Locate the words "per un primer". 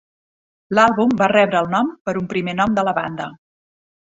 2.09-2.59